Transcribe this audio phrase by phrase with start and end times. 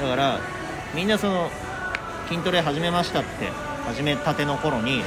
[0.00, 0.40] だから
[0.94, 1.50] みんなその
[2.28, 3.28] 筋トレ始めましたって
[3.86, 5.02] 始めたての頃に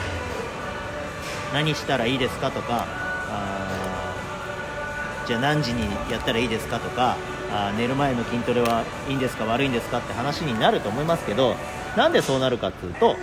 [1.54, 2.86] 何したらいいですかとか
[5.26, 7.18] じゃあ何時にやったらいいですかとか
[7.52, 11.56] あー寝る前の筋トレはいいんですか悪いんですかって話になると思いますけど
[11.98, 13.16] なんでそうなるかっていうと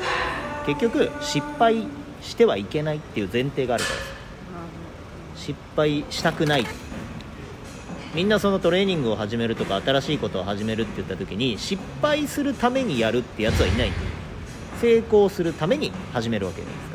[0.67, 1.87] 結局失敗
[2.21, 4.15] してはいけないっていう前提があるからです。
[5.37, 6.67] 失敗したくない
[8.15, 13.93] みんなそのトレーニングを始めるとか新しいことを始めるって言った時に失敗するためにやるってやつはいない。
[14.81, 16.95] 成功するために始めるわけじゃないですか。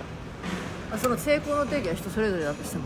[0.91, 2.83] あその成功の定義は人それぞれだとしても？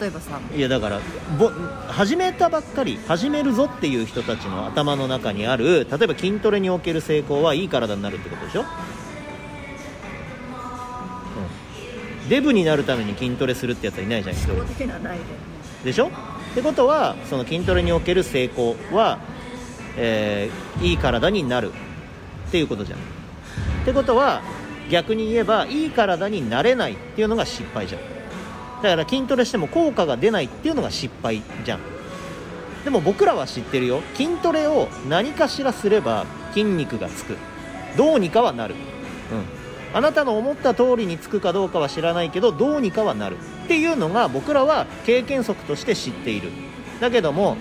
[0.00, 0.40] 例えばさ。
[0.56, 1.00] いやだから
[1.38, 1.50] ぼ
[1.88, 8.64] 始めたばっかり始めるぞっていう人たちの頭の中にある例えば筋トレにおける成功はいい体になるってことでしょ、う
[12.26, 14.64] ん、デブになるために筋トレするってやつはいないじゃないですか
[15.84, 16.10] でしょ？
[16.54, 19.18] ってことはその筋トレにおける成功は、
[19.96, 21.72] えーいい体になる
[22.48, 22.98] っていうことじゃん。
[22.98, 23.02] っ
[23.84, 24.42] てことは
[24.88, 28.00] 逆に言えばいい体になれないっていうのが失敗じゃん。
[28.82, 31.80] だから筋トレしても効果が出ないっていうのが失敗じゃん。
[32.84, 34.00] でも僕らは知ってるよ。
[34.14, 37.36] 筋トレを何かしらすれば筋肉がつく。
[37.96, 38.76] どうにかはなる。
[39.32, 39.96] うん。
[39.96, 43.38] あなたの思った通りにつくかどうかは知らないけどどうにかはなる。
[43.64, 46.50] っていうのが僕らは経験則として知っている。
[47.00, 47.56] だけども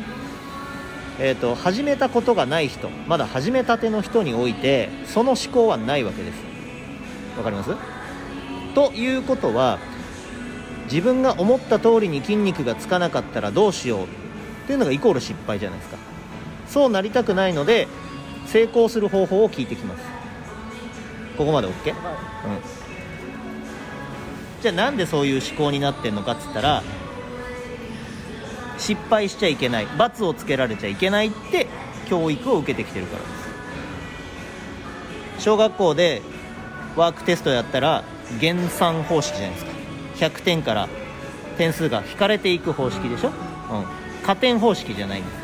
[1.19, 6.35] えー、と始めたことがない人まだ始めたての人においてその思考はないわけです。
[7.37, 7.69] わかります？
[8.73, 9.77] ということは
[10.85, 14.03] 自分が思った通りに筋肉がつかなかったらどうしよう。
[14.05, 14.07] っ
[14.65, 15.97] ていうのがイコール失敗じゃないですか。
[16.67, 17.87] そうなりたくないので
[18.47, 20.03] 成功する方法を聞いてきます。
[21.37, 21.91] ここまで OK?
[21.91, 21.95] うん
[24.63, 26.83] じゃあなんでそういう思考になってんのかっつったら
[28.77, 29.87] 失敗しちゃいけない。
[29.97, 31.67] 罰をつけられちゃいけないって
[32.07, 33.23] 教育を受けてきてるから。
[33.23, 33.27] で
[35.37, 36.21] す小学校で
[36.95, 38.05] ワークテストやったら
[38.39, 39.71] 減算方式じゃないですか。
[40.15, 40.87] 100点から
[41.57, 43.35] 点数が引かれていく方式でしょ、うん、
[44.25, 45.41] 加点方式じゃないんですよ。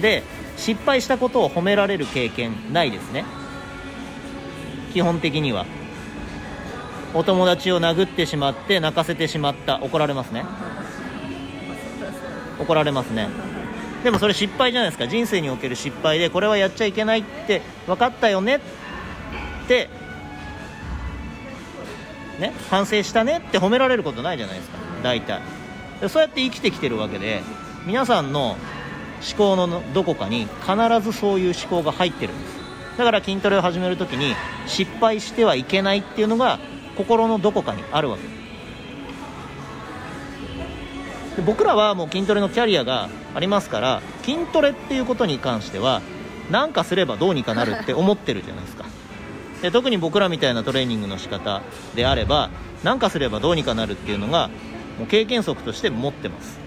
[0.00, 0.22] で
[0.56, 3.26] 失敗したことを褒められる経験ないですね。
[4.94, 5.66] 基本的には。
[7.14, 9.80] お友達を殴ってしまって泣かせてしまった。
[9.82, 10.44] 怒られますね。
[12.58, 13.28] 怒られますね。
[14.02, 15.06] でもそれ失敗じゃないですか。
[15.06, 18.60] 人生における失敗でこれはやっちゃいけないって分かったよねっ
[19.68, 19.88] て
[22.38, 24.78] ね反省したねって褒められることないじゃないですか。
[25.02, 25.40] 大体。
[26.08, 27.42] そうやって生きてきてるわけで
[27.86, 28.58] 皆さんの思
[29.38, 32.54] 考のどこかに必ずそういう思考が入ってるんです。
[32.98, 34.34] だから筋トレを始めるときに
[34.66, 36.58] 失敗してはいけないっていうのが
[36.96, 38.44] 心のどこかにあるわけ。
[41.36, 46.00] で僕らはもう筋トレのキャリアがありますから筋トレっていうことに関しては
[46.50, 48.84] 何かすればどうにかなるって思ってるじゃないですか。
[49.62, 51.62] で特に僕らみたいなトレーニングの仕方
[51.94, 52.50] であれば
[52.82, 54.48] 何かすればどうにかなるっていうのが
[54.98, 56.58] もう経験則として持ってます、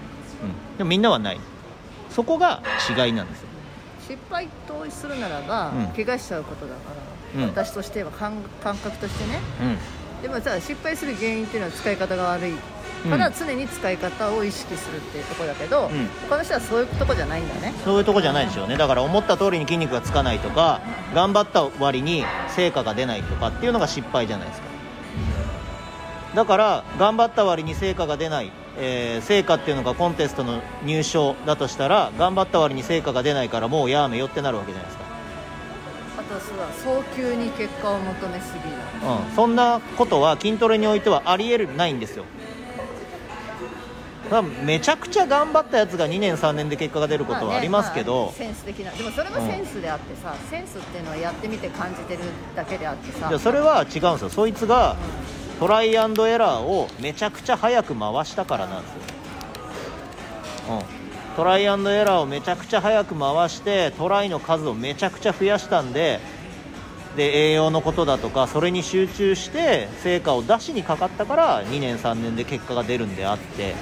[0.42, 1.40] うん、でもみんなはない。
[2.10, 3.48] そこが違いなんですよ。
[4.08, 5.86] 失敗とするならば、うん。
[5.88, 6.80] 怪我しちゃうことだか
[7.36, 7.48] ら、うん。
[7.50, 9.38] 私としては感感覚としてね。
[9.62, 12.52] うんでもさ失敗する原因っていうのは使い方が悪い
[13.08, 13.32] から、うん。
[13.32, 16.08] 常に使い方を意識するっていうところだけど、ん。
[16.28, 17.72] 他の人はそういうとこじゃないんだね。
[17.84, 18.76] そういうとこじゃないでしょうね。
[18.76, 20.80] だから思った通りに筋肉がつかないとか
[21.14, 24.68] 頑張った割に成果が出ないとかっていうのが失敗じゃないですか。
[26.34, 35.07] だから頑張った割に成果が出ない、えー成果っていうのがコンテストの入賞だとしたら頑張った割に成果が出ないからもうやめよってなるわけじゃないですか
[36.34, 38.60] は早急に結果を求めすぎ
[39.02, 42.24] だうん、そんなことは筋トレにおいてはありえるないんですよ。
[44.30, 48.90] まあめちゃくちゃ頑張ったやつが2年3年で結果が出ることはありますけど、まあねまあセンス的な。
[48.92, 52.20] でもそれもセンスであってさ、センスっていうのはやってみて感じてる
[52.54, 53.38] だけであってさ。
[53.38, 54.28] それは違うんですよ。
[54.28, 54.96] そいつが
[55.58, 58.98] トライアンドエラーをめちゃくちゃ早く回したからなんですよ、
[60.70, 61.07] うん、
[61.38, 66.18] トライアンドエラーをめちゃくちゃ早く回してトライの数をめちゃくちゃ増やしたんで
[67.16, 73.76] で栄養のことだとかそれに集中して成果を出しにかかったから2年3年で結果が出るんであって、うん、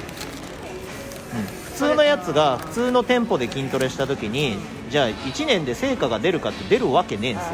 [1.64, 4.58] 普通のやつが普通のテンポで筋トレした時に
[4.90, 7.52] じゃあ1年で成果が出るかって出るわけねえんですよ。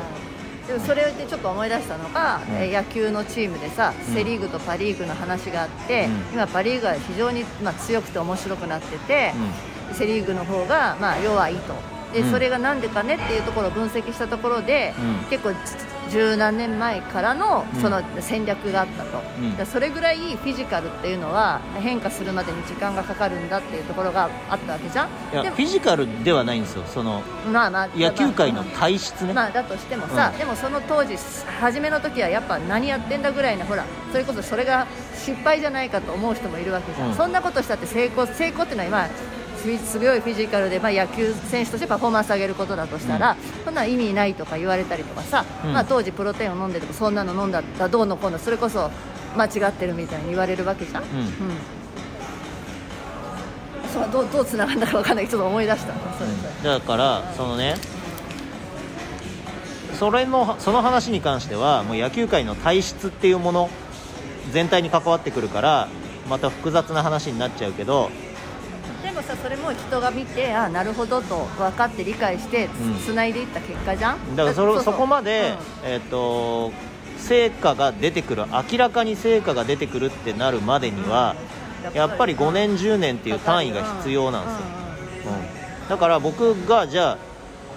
[0.66, 2.54] でもそれでちょっと思い出したのが、うん。
[2.54, 4.14] えー野球のチームでさ、うん。
[4.14, 6.34] セ・リーグとパ・リーグの話があって、うん。
[6.34, 9.32] 今パ・リーグが非常に、まあ、強くて面白くなってて、
[9.94, 11.74] セ・リーグの方が、まあ、弱いと。
[12.12, 12.30] で、うん。
[12.30, 15.28] それがなんでかねっていうところを分析したところで、うん。
[15.30, 15.52] 結構
[16.10, 17.80] 十何年前からのうん。
[17.80, 19.56] その戦略があったと、うん。
[19.56, 25.08] でそれぐらいフィジカルっていうのは変化するまでに時間がかかるんだっていうところがあったわけじゃん。
[25.32, 26.84] いやでもフィジカルではないんですよ。
[26.86, 30.38] そのまあまあ野球界のまあ体質ね、まあだとしてもさ、うん。
[30.38, 31.16] でもその当時
[31.60, 34.86] 初めの時はやっぱ何やってんだぐらいのほらそれこそそれが
[35.16, 37.14] 失敗じゃないかと思う人もいるわけじゃん、うん。
[37.14, 39.08] そんなことしたって成功成功っていうのは今
[39.62, 45.72] フィすごいフィジカルで、まあ、野球選手としてパフォーマンス上げることだとしたら、そんな意味ないとか言われたりとかさ、うん。
[45.72, 48.90] まあ、当時プロテインを飲んでてもそんなの飲んだらどうのこうのそれこそ
[49.36, 51.08] 間違ってるみたいに言われるわけじゃん、うん。
[53.92, 55.92] そうどうどうつながるんだか分かんないけどちょっと思い出した。
[55.92, 57.76] それだからそのね
[59.98, 63.70] それのその話に関してはもう野球界の体質っていうもの
[64.50, 65.88] 全体に関わってくるから
[66.28, 68.31] また複雑な話になっちゃうけどで
[69.22, 72.98] もさそれも人が見てあなるほどと分かって理解してうん。
[73.04, 74.36] つないでいった結果じゃん？
[74.36, 75.54] だからそれうそこまで、
[75.84, 76.72] えっと
[77.18, 81.36] 成果が出てくる明らかに成果が出てくるってなるまでには、
[81.94, 87.18] やっぱり5年10年っていう単位が必要なんですよ、うんだから僕がじゃあ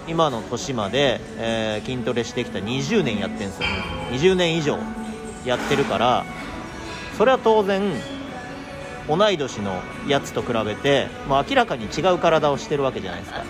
[0.08, 3.68] 今の年まで、えー筋トレしてきた20年やってるんですよ
[4.32, 4.78] 20年以上
[5.44, 6.24] やってるから
[7.18, 7.82] それは当然
[9.08, 13.44] 同い年のやつと比べて、まあ、明らかに違う体をしてるわけじゃないですか。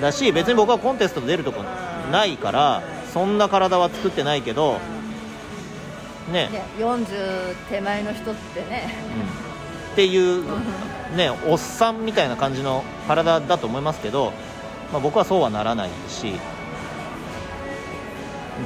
[0.00, 1.62] だし別に僕はコンテスト出るとこ
[2.10, 2.82] ないから
[3.12, 4.78] そんな体は作ってないけど
[6.32, 6.48] ね。
[6.48, 8.88] ね、40手前の人ってね。
[9.16, 9.44] うん。
[9.94, 10.44] っていう
[11.16, 14.32] ねおっさんみたいな感じの体だと思いますけど、
[14.92, 16.34] まあ、僕はそうはならないし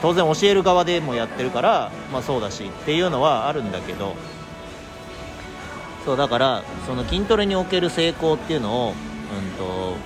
[0.00, 4.14] 当然教える側でもやってるから、まあ、そうだしっていうのはあるんだけど
[6.04, 8.94] そうだからその筋トレにおける成功っていうのを、うん、
[9.58, 9.96] と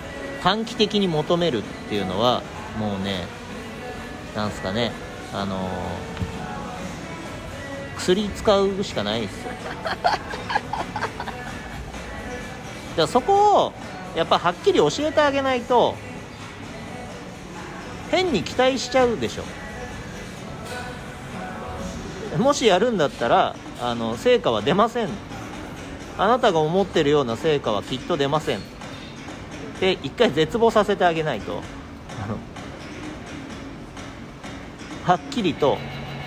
[0.43, 2.43] 短期的に求めるっていうのは
[2.79, 3.27] もうね
[4.35, 4.93] なんすかね
[5.33, 5.69] あの
[7.97, 9.53] 薬使うしかないですよ。
[12.97, 13.73] だそこを
[14.17, 15.95] やっぱはっきり教えてあげないと
[18.11, 19.45] 変に期待しちゃうでしょ。
[22.39, 25.09] もしやるんだったらあの成果は出ません。
[26.19, 28.61] あなたが思ってるような成果はきっと出ません。
[29.81, 31.63] で一回絶望させてあげないと。
[35.05, 35.79] はっきりと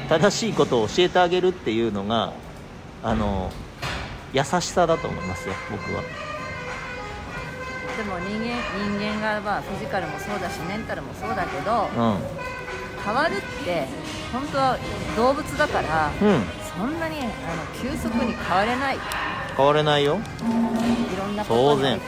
[0.10, 2.34] 正しいことを教えてあげるっていうのが
[3.02, 3.50] あの
[4.34, 6.02] 優しさだと思いますよ僕は。
[7.96, 8.58] でも人間
[9.00, 12.18] 人間がまあフィジカルもそうだしメンタルもそうだけどうん。
[13.06, 13.88] 変わるって
[14.34, 14.78] 本当は
[15.16, 16.42] 動物だからうん。
[16.78, 17.30] そんなにあの
[17.82, 19.00] 急速に変われないい
[19.56, 20.20] 変われないよ。
[21.18, 21.84] ろんなことにおいて。
[21.86, 22.00] ね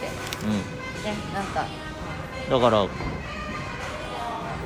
[0.46, 1.66] うんなんか。
[2.50, 2.88] だから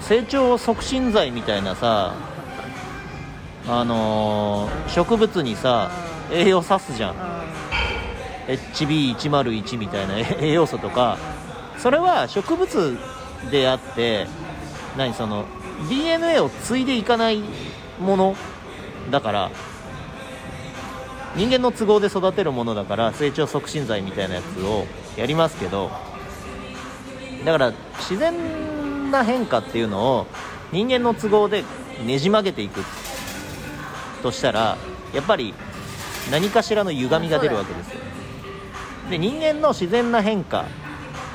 [0.02, 2.14] 成長促進剤みたいなさ
[3.68, 5.92] あのー植物にさ
[6.32, 7.16] 栄養さすじゃん。
[7.16, 7.16] う
[8.48, 11.18] HB101 みたいなえ 栄養素とか。
[11.78, 12.96] それは植物
[13.50, 14.28] であって
[14.98, 15.46] 何その
[15.90, 17.42] DNA を継いでいかない
[18.00, 18.36] もの
[19.10, 19.52] だから
[21.36, 24.86] 人間の都合で育てるものだから成長促進剤みたいなやつを
[25.16, 25.90] やりますけど
[27.46, 30.28] だから自然な変化っていうのを
[30.72, 31.64] 人間の都合で
[32.06, 32.84] ねじ曲げていく
[34.22, 34.78] としたら
[35.14, 35.54] やっぱり
[36.30, 38.00] 何かしらの歪みが出るわけですよ。
[39.10, 40.66] で人間の自然な変化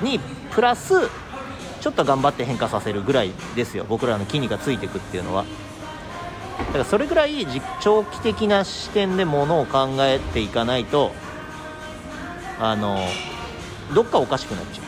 [0.00, 0.20] に
[0.52, 0.94] プラス
[1.80, 3.84] ちょっと頑張って変化させるぐらいですよ。
[3.88, 5.44] 僕らの筋肉がついていくっていうのは。
[6.58, 11.12] だからそれぐらいじ長期的な視点でものを考えていかないと
[12.58, 12.98] あの
[13.94, 14.84] どっかおかしくなっちゃう。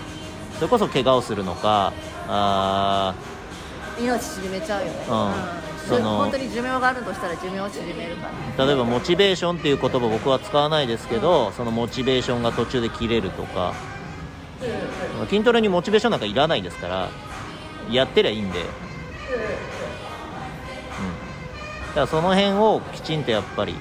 [0.57, 1.93] それこそ怪我をするのか
[2.27, 3.15] あ
[4.01, 5.27] ん命縮めちゃうよね、うん。
[5.27, 5.33] うん。
[5.89, 8.65] その本当に寿命があるとしたら寿命を縮めるから。
[8.65, 13.75] ー例えばモチベーションっていう言葉僕は使わないですけどそのモチベーションが途中で切れるとか。
[15.31, 17.09] 筋トレにモチベーションなんかいらないですから
[17.93, 18.65] やってりゃいいんで、
[21.99, 23.75] からその辺をきちんとやっぱり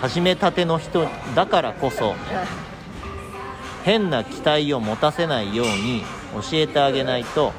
[0.00, 2.14] 始めたての人だからこそ
[3.84, 6.04] 変な期待を持たせないように
[6.34, 7.52] 教えてあげないと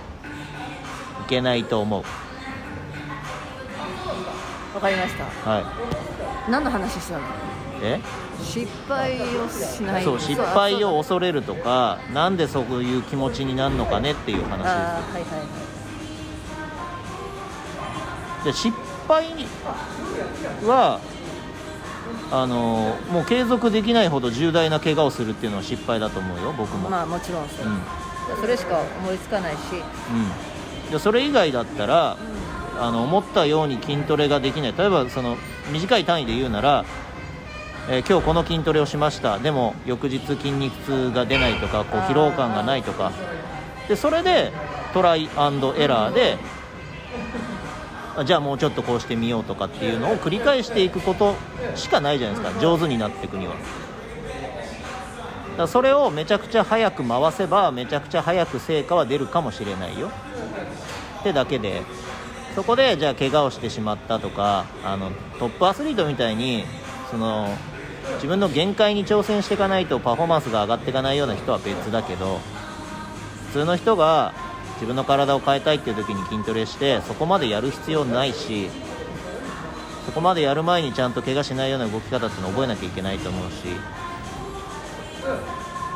[1.25, 2.03] いけないと思う
[4.75, 5.25] わかりました。
[5.49, 5.65] はい。
[6.49, 7.23] 何の話したの？
[7.83, 7.99] え？
[8.41, 10.03] 失敗をしない。
[10.03, 14.63] そう失敗を恐れるとかなんでそういう気持ちになるのかねっていう話
[18.45, 18.71] ですで失
[19.07, 19.25] 敗
[20.65, 20.99] は
[22.31, 29.57] あのもう継続できないほど重大な怪我をするっていうのは失敗だと思うよ僕も、まあもちろんそう、うん、それしか思いつかないし、
[30.85, 32.17] うん、でそれ以外だったら
[32.79, 34.73] あの思ったように筋トレができない。
[34.77, 35.37] 例えばその
[35.71, 36.85] 短い単位で言うなら、
[37.89, 39.37] えー今日この筋トレをしました。
[39.37, 43.11] でも翌日筋肉痛が出ないとかこう疲労感がないとか。
[43.87, 44.51] でそれで
[44.93, 46.60] トライアンドエラーであ
[48.25, 51.35] じゃあもうちょっとこうしてみようとかっていうのを繰り返していくこと
[51.75, 52.59] しかないじゃないですか。
[52.59, 53.53] 上手になっていくには。
[55.57, 60.09] だそれをめちゃくちゃ早く回せばめちゃくちゃ早く成果は出るかもしれないよ。
[61.19, 61.81] ってだけで。
[62.55, 66.65] そこでじゃあ怪我をしてしまったとかあのトップアスリートみたいに
[67.09, 67.47] その
[68.15, 72.39] 自分の限界に挑戦していかないとパフォーマンスが上がっていかないような人は別だけど
[73.47, 74.33] 普通の人が
[74.81, 78.67] 自分の体を変えたいっていう時に筋トレしてそこまでやる必要ないし
[80.07, 83.57] そこまでやる前にちゃんと怪我しないような動き方っていうのを覚えなきゃいけないと思うし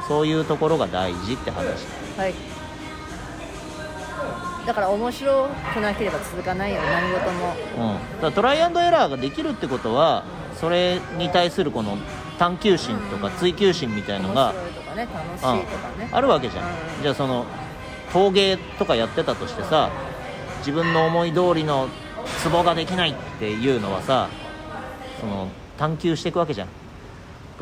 [0.08, 1.66] そういうところが大事って話。
[2.16, 2.34] はい。
[4.68, 7.56] だから面白くなければ続かないよ何事も。
[7.78, 10.24] うん、だからトライアンドエラーができるってことは
[10.60, 11.98] それに対するこの
[12.38, 16.10] 探求心とか追求心みたいのが面白いとかね楽しいとかね。
[16.12, 17.02] あるわけじゃん、うん。
[17.02, 17.46] じゃあその
[18.16, 19.92] 陶芸とかやってたとしてさ
[20.60, 21.90] 自分の思い通りの
[22.42, 24.30] ツボができないっていうのはさ
[25.20, 26.70] その探求していくわけじゃん。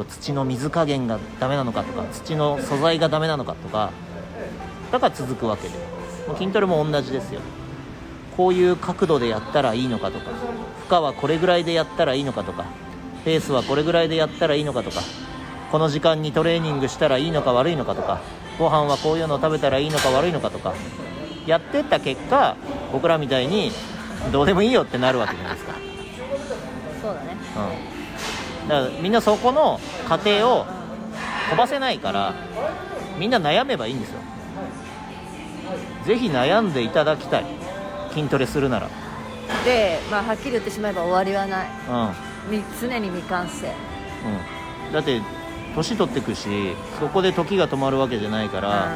[0.08, 3.92] 土の水加減がダメなのかとか土の素材がダメなのかとか
[4.92, 5.74] だから続くわけで。
[6.38, 7.42] 筋トレも同じですよ。
[8.38, 10.26] こういう角度でやったらいいのかとか
[10.88, 12.66] 負荷はこれぐらいでやったらいいのかとか
[13.26, 15.02] ペースはこれぐらいでやったらいいのかとか
[15.72, 18.22] この時間にトレーニングしたらいいのか悪いのかとか
[18.60, 20.74] ご飯はこういうのを食べたらいいのか悪いのかとか
[21.46, 22.56] やってった結果
[22.92, 23.72] 僕らみたいに
[24.32, 25.74] どうでもいいよってなるわけじゃないですか、
[27.02, 27.36] そうだね。
[28.64, 30.66] うん、だからみんなそこの過程を
[31.50, 32.34] 飛ばせないから
[33.18, 34.20] みんな悩めばいいんですよ。
[36.06, 37.46] ぜひ悩んでいただきたい。
[38.14, 38.90] 筋トレするなら。
[39.66, 41.68] で、まあ、はっきり言ってしまえば終わりはない。
[42.50, 42.58] うん。
[42.58, 43.68] み常に未完成。
[44.88, 45.22] うん、だって
[45.75, 48.96] 年取ってくしそこで時が止まるわけじゃないから、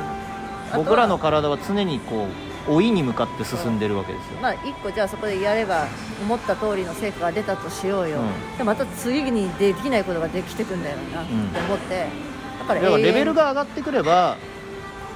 [0.75, 0.83] うん。
[0.83, 2.27] 僕らの体は常にこ
[2.67, 5.87] う老いに向かって進んでるわけですよ、まあ一個じゃあそこでやれば
[6.21, 8.23] 思った通りの成果が出たとしようよ、う
[8.55, 8.57] ん。
[8.57, 12.07] でまた次にできないことができてくんだよなってん思って、
[12.59, 14.35] だからレベルがが上がってくれば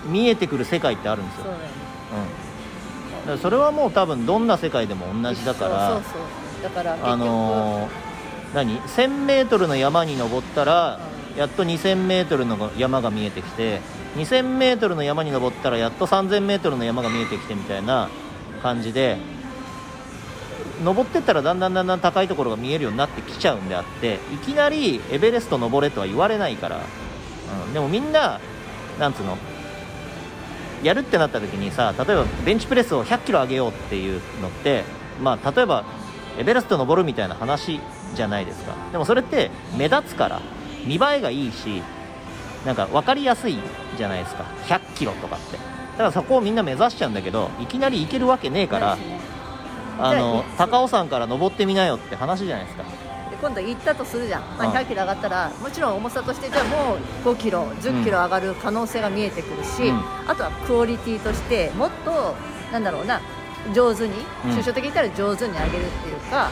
[0.05, 1.69] 見えてくる世界ってあるんですよ、そうだよね。
[2.13, 8.11] うん、だからそれはもう多分どんな世界でも同じだからそうそうだからあのー
[8.53, 10.99] 何？1000m の山に登ったら
[11.37, 13.79] やっと 2000m の山が見えてきて
[14.15, 18.09] 2000m の山に登ったらやっと 3000m の山が見えてきてみたいな
[18.61, 19.17] 感じで
[20.83, 26.81] 登ってったらだんだんだんだん高いところが見えるようになってきちゃうんであっていきなりエベレスト登れとは言われないから、
[27.67, 28.39] うん、でもみんな
[28.99, 29.37] なんつうの
[30.83, 34.83] やるってなった時にさ例えばベンチプレスを1 0 0キロ上げようっていうのって、
[35.21, 35.85] まあ、例えば
[36.39, 37.79] エベレスト登るみたいな話
[38.15, 38.73] じゃないですか。
[38.91, 40.41] でもそれって目立つから。
[40.85, 41.81] 見栄えがいいし
[42.65, 43.57] なんか分かりやすい
[43.97, 44.45] じゃないですか。
[44.67, 45.57] 1 0 0キロとかって。
[45.57, 48.97] だからそこをみんな目指しちゃうんだけどいきなり行けるわけねえから
[49.99, 52.83] あの高尾山から登ってみなよって話じゃないですか。
[53.29, 56.95] で今度行ったとするじゃん、まあ、うん100キロ上がったらもちろん重さとしてじゃあも
[57.25, 59.99] う5キロ10キロ上がる可能性が見えてくるし、うん。
[60.27, 62.35] あとはクオリティとしてもっと
[62.71, 63.21] なんだろうな
[63.73, 64.13] 上手に
[64.45, 64.51] うん。
[64.51, 66.49] 抽象的に言ったら上手に上げるっていうか、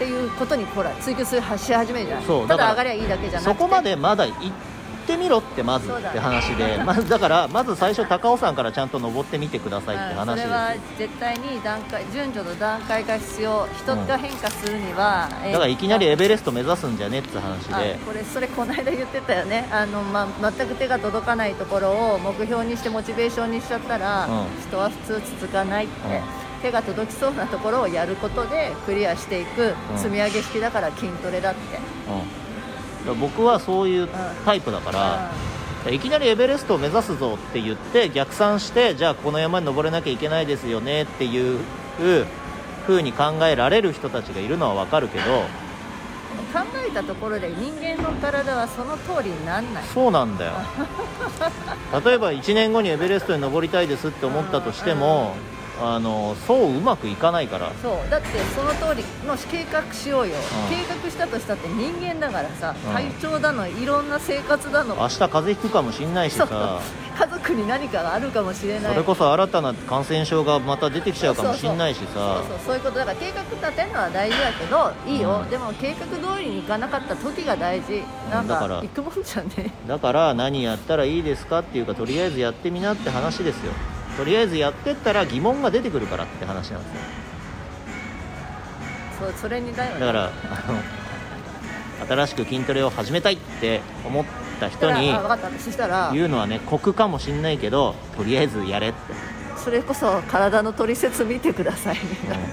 [0.00, 2.22] っていうことにほら追求するし始めるじゃん。
[2.22, 3.44] そうただ上がりゃいいだけじゃなくて。
[3.50, 4.34] そこまでまだ行っ
[5.06, 10.42] てみろってまずって話で、まず だからまず最初高尾山からちゃんと登ってみてくださいってうん話で。
[10.42, 13.68] すよそれは絶対に段階順序の段階が必要。
[13.76, 17.98] 人が変化するには、えーだからいきなりエベレスト目指すんじゃねって話で。
[18.02, 19.68] あこれそれこの間言ってたよね。
[19.70, 24.62] あの、まあ、全く手が届かないところを目標にしてモチベーションにしちゃったら、うん。
[24.66, 29.98] 人は普通続かないって、うん手が届きそうなところをやることでクリアしていくうん。
[29.98, 31.60] 積み上げ式だから筋トレだって、
[33.08, 34.08] うん、僕はそういう
[34.44, 34.92] タイプだか
[35.84, 41.60] ら、いきなりエベレストを目指すぞって言って逆算してじゃあこの山に登れなきゃいけないですよねっていう
[42.86, 45.44] 風に考えられる人たちがいるのはわかるけど
[46.52, 49.84] 考えたところで人間の体はその通りになんない。
[49.84, 50.52] そうなんだよ。
[52.04, 55.36] 例えば1年後にエベレストに登りたいですって思ったとしても
[55.80, 57.70] あのそううまくいかないから。
[57.82, 58.10] そう。
[58.10, 60.38] だってその通りの計画しようよ、ん。
[60.68, 62.92] 計画したとしたって人間だからさ、うん。
[62.92, 64.96] 体調だのいろんな生活だの。
[64.96, 66.80] 明日風邪ひくかもしんないしさ。
[67.18, 68.92] 家族に何かがあるかもしれない。
[68.92, 72.04] それこそ新たな感染症がまた出てきちゃうかもしれないしさ。
[72.06, 72.14] そう
[72.48, 72.58] そう。
[72.66, 75.50] そういうことだから計画立てるのは大事だけどいいよ、うん。
[75.50, 78.02] でも計画通りにいかなかった時が大事。
[78.30, 78.76] なんかだから。
[78.80, 83.72] 行くもんじゃねだから何やったらいいですかっていうかとりあえずやってみなって話ですよ
[84.20, 87.00] とりあえずやってったら疑問が出てくるからって話なんですよ。
[89.18, 90.00] そうそれにだよね。
[90.00, 90.28] だからあ
[92.04, 94.24] の新しく筋トレを始めたいって思っ
[94.60, 95.10] た人に
[96.12, 98.98] 言うのはね酷かもしんないけどとりあえずやれって、
[99.56, 101.98] それこそ体の取説見てください。
[102.02, 102.44] みたいな、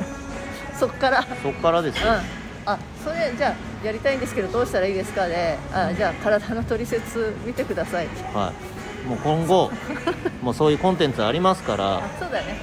[0.79, 1.27] そっから。
[1.43, 2.71] そっからですよ、うん。
[2.71, 8.07] あそれじゃあやりたいんですけどどうしたらいいですかで、あじゃあ体の取説見てください。
[8.33, 8.76] はい、
[9.07, 9.71] もう今後
[10.41, 12.57] もうそういうコンテンツありますから、あそうだね。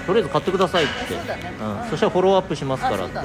[0.00, 0.92] うん、とりあえず買ってくださいって。
[0.92, 1.52] あそうだね。
[1.60, 1.82] うん。
[1.82, 1.90] うん。
[1.90, 3.18] そしたらフォローアップしますあからって。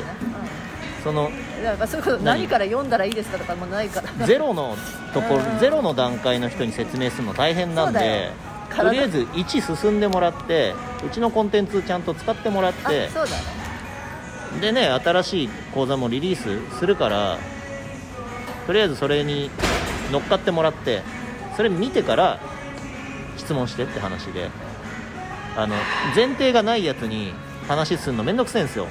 [1.04, 2.48] そのうん、だからそういうこと何？
[2.48, 4.26] から読んだらいいですかとかもないから。
[4.26, 4.76] ゼロの
[5.14, 5.60] ところうん。
[5.60, 8.32] ゼロの段階の人に説明するの大変なんでよ。
[8.78, 10.74] とりあえず1進んでもらって
[11.06, 13.42] うちのコンテンツちゃんと使ってもらっあてそうだね。
[14.62, 17.38] でね新しい講座もリリースするから
[18.66, 19.50] とりあえずそれに
[20.12, 21.02] 乗っかってもらって
[21.55, 22.39] それ見てから
[23.38, 24.50] 質問してって話で
[25.55, 25.75] あの
[26.15, 27.34] 前提がないやつに
[27.67, 28.88] 話するのめんどくさいんですよ。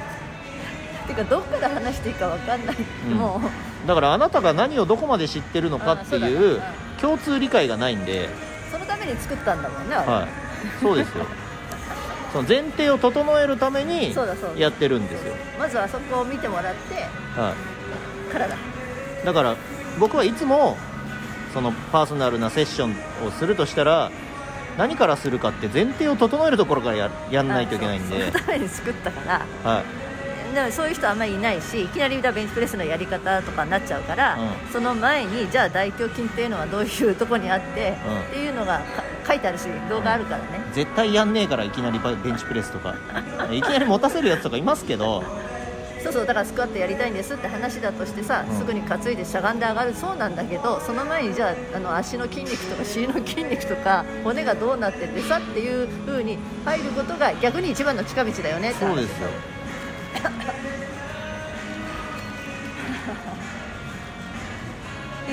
[1.06, 2.76] てかどっから話していいかわかんない、
[3.10, 3.14] うん。
[3.14, 3.40] も
[3.84, 3.88] う。
[3.88, 6.62] だからあなたが何をどこまで知ってるのかっていう
[7.00, 8.28] 共通理解がないんで、
[8.70, 11.26] そのために作ったんだもんねはい、そうですよ。
[12.32, 14.14] その前提を整えるために
[14.56, 16.94] やってるんですよ、まずあそこを見てもらって
[17.40, 17.54] は
[18.30, 18.54] からだ。
[18.54, 18.58] い、
[19.24, 19.56] だから
[19.98, 20.76] 僕はいつも
[21.52, 24.10] そのパーソナルなセッションをするとしたら
[24.78, 28.16] 何からするかって前提を整えるところからややんないといけないんで。
[28.16, 29.20] あそのために作ったか
[29.64, 29.70] ら。
[29.70, 29.84] はい。
[30.54, 34.72] でもそういう人あんまりいないしいきなりベンチプレスのやり方とかになっちゃうから、うん。
[34.72, 38.20] その前にじゃあ大胸筋っていうのはどういうとこにあって、うん。
[38.20, 42.94] っていうのがか書いてあるし動画あるからね、絶対やんねえからいきなりバベンチプレスとか。
[43.52, 45.22] いきなり持たせるやつとかいますけど
[46.02, 48.56] そうそうだからスクワットやりたいんですって話だとしてさ、うん。
[48.56, 58.94] すぐに担いでしゃがんで上がるそうなんだけどその前にじゃああの足の筋肉とか 尻の筋肉とか骨がどうなっててさっていう風に入ることが逆に一番の近道だよねって話。
[58.94, 59.28] そうですよ。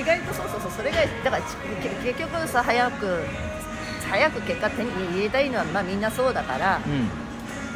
[0.00, 1.42] 意外とそうそうそうそれがだから
[2.06, 3.24] 結局さ早く
[4.08, 7.08] 早く結果手に入れたいのはまあみんなそうだから、うん。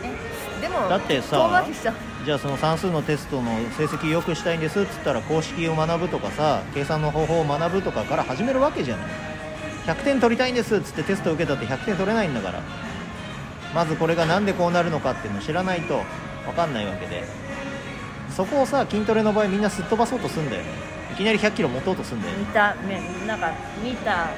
[0.02, 0.16] ね、
[0.60, 9.10] でもだってさ遠回りしちゃうじゃあその算数のテストの成績良くしたいんですっつったら公式を学ぶとかさ計算の方法を学ぶとかから始めるわけじゃない。
[9.86, 12.62] 100点取りたいんですっつってテスト受けたって100点取れないんだから。
[13.74, 16.02] まずこれがなんでこうなるのかっていうのを知らないと
[16.46, 17.24] 分かんないわけで。
[18.30, 20.68] そこをさ筋トレの場合みんなすっ飛ばそうとすんだよね。
[21.12, 24.30] いきなり100キロ持とうとすんだよ見た目なんか見た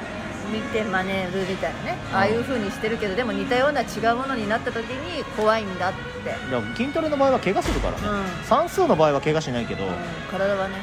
[0.52, 8.44] 見て真似るみたいなね、ああいう風にしてるけどでも似たような違うものになった時に怖いんだって、だから筋トレの場合は怪我するからね、うん。
[8.44, 9.94] 算数の場合は怪我しないけど、ううん。
[9.94, 9.96] ん、
[10.30, 10.74] 体はね、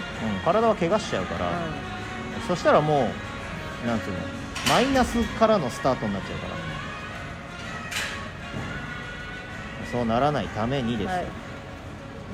[0.44, 1.52] 体は怪我しちゃうから、う
[2.48, 3.10] そしたらも
[3.84, 4.18] うなんつうの。
[4.70, 6.62] マイナスからのスタートになっちゃうから。
[9.92, 11.26] そうならないためにですよ、んはい、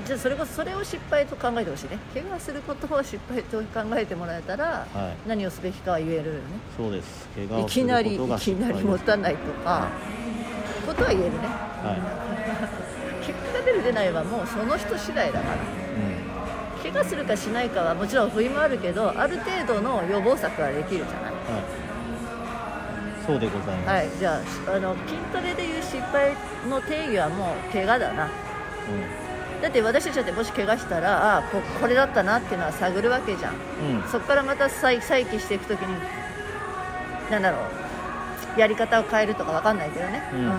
[0.06, 1.98] じゃあそれこそそれを失敗と考えてほしいね。
[2.14, 5.28] 怪我することを失敗と考えてもらえたら、はい。
[5.28, 6.40] 何をすべきかは言えるよね。
[6.78, 7.28] そうです。
[7.36, 9.90] 怪我いをするきなりいきなり持たないとか
[10.86, 11.38] ことは言えるね。
[11.40, 11.96] は
[13.26, 15.56] 結果が出る出ないはもうその人次第だから。
[15.56, 16.92] い、うん。
[16.92, 21.32] 怪我するかしないかはもちろん不意もあるけどある程度の予防策はできるじゃない。
[21.32, 24.10] はい、そうでございます、はい。
[24.18, 26.34] じゃああの筋トレでいう失敗
[26.70, 28.30] の定義はもう怪我だな
[29.62, 33.56] だって私たちだってもし怪我したらあここれだったなっていうのは探るわけじゃん。
[33.56, 35.96] うん、うんそこからまた再再起していくときに
[37.32, 40.52] なんだろうやり方を変えるとかわかんないけどね、うん。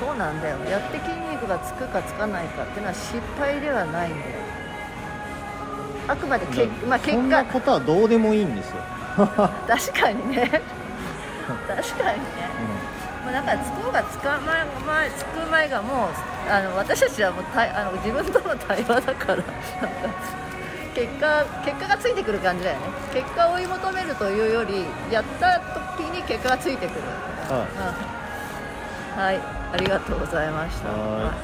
[0.00, 0.58] そうなんだよ。
[0.70, 4.24] やって筋肉がつくかつかないかっていうのは失敗ではないんだよ。
[6.08, 8.76] あくまでけ、まあ、結そんな果ことはどうでもいいんですよ、
[9.68, 10.62] 確かにね。
[11.68, 12.48] 確かにね。
[13.22, 16.08] もうなんかつこうがつかま前つく前がもう
[16.48, 19.42] あの私たちはもう対あの自分との対話だから
[20.94, 22.86] 結果結果がついてくる感じだよね。
[23.12, 25.60] 結果を追い求めるというよりやった
[25.96, 27.00] 時に結果がついてくる、
[27.48, 27.66] は
[29.16, 29.20] うん。
[29.20, 29.40] はい。
[29.72, 30.88] ありがとうございました。
[30.88, 31.38] はい